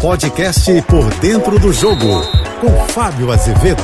Podcast 0.00 0.82
Por 0.82 1.08
Dentro 1.14 1.58
do 1.58 1.72
Jogo, 1.72 2.22
com 2.60 2.70
Fábio 2.92 3.32
Azevedo. 3.32 3.82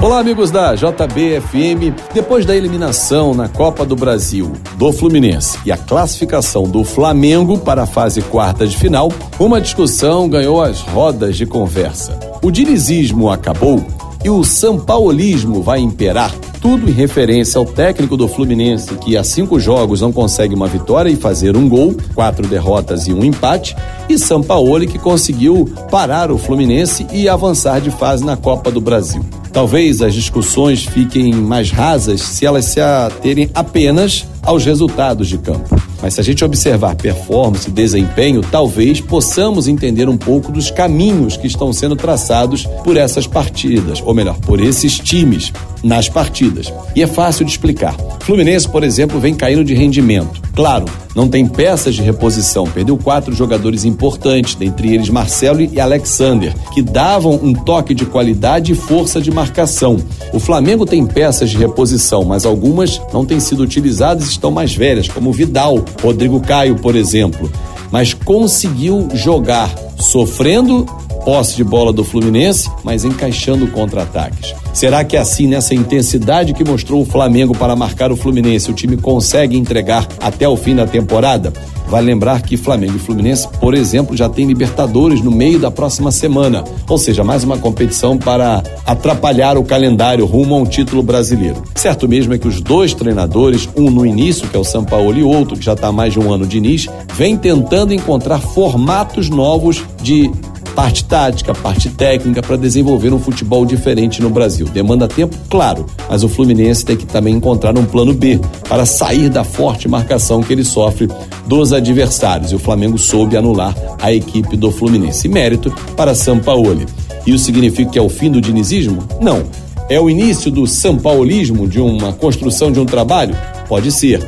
Olá, 0.00 0.20
amigos 0.20 0.50
da 0.50 0.76
JBFM. 0.76 1.92
Depois 2.14 2.46
da 2.46 2.54
eliminação 2.54 3.34
na 3.34 3.48
Copa 3.48 3.84
do 3.84 3.96
Brasil 3.96 4.52
do 4.76 4.92
Fluminense 4.92 5.58
e 5.66 5.72
a 5.72 5.76
classificação 5.76 6.62
do 6.62 6.84
Flamengo 6.84 7.58
para 7.58 7.82
a 7.82 7.86
fase 7.86 8.22
quarta 8.22 8.64
de 8.64 8.76
final, 8.76 9.12
uma 9.40 9.60
discussão 9.60 10.28
ganhou 10.28 10.62
as 10.62 10.80
rodas 10.80 11.36
de 11.36 11.44
conversa. 11.44 12.18
O 12.42 12.50
dinizismo 12.50 13.28
acabou 13.28 13.84
e 14.24 14.30
o 14.30 14.44
sampaulismo 14.44 15.62
vai 15.62 15.80
imperar 15.80 16.32
tudo 16.60 16.88
em 16.88 16.92
referência 16.92 17.58
ao 17.58 17.64
técnico 17.64 18.16
do 18.16 18.28
Fluminense, 18.28 18.94
que 18.96 19.16
há 19.16 19.24
cinco 19.24 19.58
jogos 19.58 20.00
não 20.00 20.12
consegue 20.12 20.54
uma 20.54 20.66
vitória 20.66 21.10
e 21.10 21.16
fazer 21.16 21.56
um 21.56 21.68
gol, 21.68 21.96
quatro 22.14 22.46
derrotas 22.46 23.06
e 23.06 23.12
um 23.12 23.24
empate, 23.24 23.74
e 24.08 24.18
Sampaoli, 24.18 24.86
que 24.86 24.98
conseguiu 24.98 25.68
parar 25.90 26.30
o 26.30 26.38
Fluminense 26.38 27.06
e 27.12 27.28
avançar 27.28 27.80
de 27.80 27.90
fase 27.90 28.24
na 28.24 28.36
Copa 28.36 28.70
do 28.70 28.80
Brasil. 28.80 29.24
Talvez 29.52 30.00
as 30.02 30.14
discussões 30.14 30.84
fiquem 30.84 31.32
mais 31.32 31.70
rasas 31.70 32.20
se 32.20 32.46
elas 32.46 32.66
se 32.66 32.80
aterem 32.80 33.50
apenas 33.54 34.26
aos 34.42 34.64
resultados 34.64 35.28
de 35.28 35.38
campo. 35.38 35.79
Mas 36.02 36.14
se 36.14 36.20
a 36.20 36.24
gente 36.24 36.44
observar 36.44 36.94
performance 36.96 37.68
e 37.68 37.72
desempenho, 37.72 38.42
talvez 38.42 39.00
possamos 39.00 39.68
entender 39.68 40.08
um 40.08 40.16
pouco 40.16 40.50
dos 40.50 40.70
caminhos 40.70 41.36
que 41.36 41.46
estão 41.46 41.72
sendo 41.72 41.96
traçados 41.96 42.66
por 42.84 42.96
essas 42.96 43.26
partidas, 43.26 44.02
ou 44.04 44.14
melhor, 44.14 44.38
por 44.38 44.60
esses 44.60 44.98
times 44.98 45.52
nas 45.82 46.08
partidas. 46.08 46.72
E 46.94 47.02
é 47.02 47.06
fácil 47.06 47.44
de 47.44 47.50
explicar. 47.50 47.96
Fluminense, 48.20 48.68
por 48.68 48.84
exemplo, 48.84 49.18
vem 49.18 49.34
caindo 49.34 49.64
de 49.64 49.74
rendimento. 49.74 50.40
Claro, 50.54 50.84
não 51.14 51.28
tem 51.28 51.46
peças 51.46 51.94
de 51.94 52.02
reposição, 52.02 52.64
perdeu 52.64 52.96
quatro 52.96 53.34
jogadores 53.34 53.84
importantes, 53.84 54.54
dentre 54.54 54.94
eles 54.94 55.08
Marcelo 55.08 55.60
e 55.60 55.80
Alexander, 55.80 56.54
que 56.72 56.82
davam 56.82 57.32
um 57.42 57.52
toque 57.52 57.94
de 57.94 58.04
qualidade 58.04 58.72
e 58.72 58.74
força 58.74 59.20
de 59.20 59.30
marcação. 59.30 59.96
O 60.32 60.38
Flamengo 60.38 60.86
tem 60.86 61.04
peças 61.04 61.50
de 61.50 61.56
reposição, 61.56 62.24
mas 62.24 62.46
algumas 62.46 63.00
não 63.12 63.24
têm 63.24 63.40
sido 63.40 63.62
utilizadas 63.62 64.26
e 64.26 64.30
estão 64.30 64.50
mais 64.50 64.74
velhas, 64.74 65.08
como 65.08 65.32
Vidal, 65.32 65.84
Rodrigo 66.02 66.40
Caio, 66.40 66.76
por 66.76 66.94
exemplo. 66.94 67.50
Mas 67.90 68.14
conseguiu 68.14 69.08
jogar 69.12 69.68
sofrendo 69.98 70.86
posse 71.24 71.56
de 71.56 71.64
bola 71.64 71.92
do 71.92 72.04
Fluminense, 72.04 72.70
mas 72.82 73.04
encaixando 73.04 73.66
contra-ataques. 73.68 74.54
Será 74.72 75.02
que 75.04 75.16
é 75.16 75.20
assim, 75.20 75.46
nessa 75.46 75.74
intensidade 75.74 76.54
que 76.54 76.64
mostrou 76.64 77.02
o 77.02 77.04
Flamengo 77.04 77.56
para 77.56 77.74
marcar 77.74 78.12
o 78.12 78.16
Fluminense, 78.16 78.70
o 78.70 78.74
time 78.74 78.96
consegue 78.96 79.56
entregar 79.56 80.06
até 80.20 80.48
o 80.48 80.56
fim 80.56 80.74
da 80.74 80.86
temporada? 80.86 81.52
Vai 81.88 82.02
lembrar 82.02 82.40
que 82.42 82.56
Flamengo 82.56 82.94
e 82.94 83.00
Fluminense, 83.00 83.48
por 83.60 83.74
exemplo, 83.74 84.16
já 84.16 84.28
tem 84.28 84.46
Libertadores 84.46 85.20
no 85.20 85.30
meio 85.32 85.58
da 85.58 85.72
próxima 85.72 86.12
semana, 86.12 86.62
ou 86.88 86.96
seja, 86.96 87.24
mais 87.24 87.42
uma 87.42 87.58
competição 87.58 88.16
para 88.16 88.62
atrapalhar 88.86 89.58
o 89.58 89.64
calendário 89.64 90.24
rumo 90.24 90.54
a 90.54 90.58
um 90.58 90.64
título 90.64 91.02
brasileiro. 91.02 91.64
Certo 91.74 92.08
mesmo 92.08 92.32
é 92.32 92.38
que 92.38 92.46
os 92.46 92.60
dois 92.60 92.94
treinadores, 92.94 93.68
um 93.76 93.90
no 93.90 94.06
início, 94.06 94.46
que 94.46 94.56
é 94.56 94.60
o 94.60 94.64
São 94.64 94.84
Paulo, 94.84 95.18
e 95.18 95.24
outro, 95.24 95.56
que 95.56 95.64
já 95.64 95.72
está 95.72 95.88
há 95.88 95.92
mais 95.92 96.12
de 96.12 96.20
um 96.20 96.32
ano 96.32 96.46
de 96.46 96.58
início, 96.58 96.92
vem 97.14 97.36
tentando 97.36 97.92
encontrar 97.92 98.38
formatos 98.38 99.28
novos 99.28 99.82
de 100.00 100.30
parte 100.70 101.04
tática, 101.04 101.54
parte 101.54 101.90
técnica 101.90 102.42
para 102.42 102.56
desenvolver 102.56 103.12
um 103.12 103.18
futebol 103.18 103.64
diferente 103.64 104.22
no 104.22 104.30
Brasil. 104.30 104.66
Demanda 104.66 105.06
tempo, 105.06 105.36
claro, 105.48 105.86
mas 106.08 106.22
o 106.24 106.28
Fluminense 106.28 106.84
tem 106.84 106.96
que 106.96 107.06
também 107.06 107.34
encontrar 107.34 107.76
um 107.76 107.84
plano 107.84 108.14
B 108.14 108.40
para 108.68 108.86
sair 108.86 109.28
da 109.28 109.44
forte 109.44 109.88
marcação 109.88 110.42
que 110.42 110.52
ele 110.52 110.64
sofre 110.64 111.08
dos 111.46 111.72
adversários. 111.72 112.52
E 112.52 112.54
o 112.54 112.58
Flamengo 112.58 112.98
soube 112.98 113.36
anular 113.36 113.74
a 114.00 114.12
equipe 114.12 114.56
do 114.56 114.70
Fluminense. 114.70 115.28
Mérito 115.28 115.72
para 115.96 116.14
Sampaoli. 116.14 116.86
Isso 117.26 117.44
significa 117.44 117.90
que 117.90 117.98
é 117.98 118.02
o 118.02 118.08
fim 118.08 118.30
do 118.30 118.40
dinizismo? 118.40 119.02
Não. 119.20 119.44
É 119.88 120.00
o 120.00 120.08
início 120.08 120.50
do 120.50 120.66
sampaulismo, 120.66 121.66
de 121.66 121.80
uma 121.80 122.12
construção 122.12 122.70
de 122.70 122.78
um 122.78 122.86
trabalho? 122.86 123.36
Pode 123.68 123.90
ser. 123.90 124.24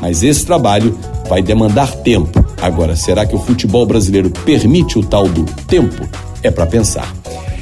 Mas 0.00 0.22
esse 0.22 0.44
trabalho 0.44 0.96
vai 1.28 1.42
demandar 1.42 1.90
tempo. 1.96 2.45
Agora, 2.60 2.96
será 2.96 3.26
que 3.26 3.34
o 3.34 3.38
futebol 3.38 3.86
brasileiro 3.86 4.30
permite 4.30 4.98
o 4.98 5.02
tal 5.02 5.28
do 5.28 5.44
tempo? 5.66 6.08
É 6.42 6.50
para 6.50 6.66
pensar. 6.66 7.12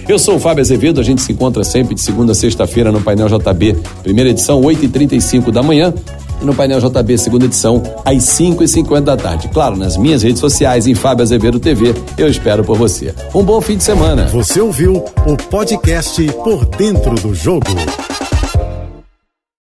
Eu 0.06 0.19
sou 0.19 0.37
o 0.37 0.38
Fábio 0.38 0.60
Azevedo, 0.60 1.00
a 1.00 1.05
gente 1.05 1.22
se 1.22 1.32
encontra 1.32 1.65
sempre 1.65 1.94
de 1.94 2.00
segunda 2.00 2.32
a 2.32 2.34
sexta-feira 2.34 2.93
no 2.93 3.00
Painel 3.00 3.27
JB, 3.27 3.77
primeira 4.03 4.31
edição, 4.31 4.60
8h35 4.60 5.50
da 5.50 5.62
manhã, 5.62 5.94
e 6.43 6.44
no 6.44 6.54
Painel 6.54 6.78
JB, 6.78 7.16
segunda 7.16 7.47
edição, 7.47 7.83
às 8.04 8.16
5h50 8.16 9.00
da 9.00 9.16
tarde. 9.16 9.49
Claro, 9.49 9.77
nas 9.77 9.97
minhas 9.97 10.22
redes 10.22 10.41
sociais, 10.41 10.87
em 10.87 10.94
Fábio 10.94 11.22
Azevedo 11.22 11.59
TV, 11.59 11.94
eu 12.19 12.28
espero 12.28 12.62
por 12.62 12.77
você. 12.77 13.15
Um 13.34 13.43
bom 13.43 13.60
fim 13.62 13.78
de 13.78 13.84
semana. 13.84 14.27
Você 14.27 14.60
ouviu 14.60 15.04
o 15.27 15.37
podcast 15.49 16.22
Por 16.44 16.66
Dentro 16.66 17.15
do 17.15 17.34
Jogo. 17.34 17.66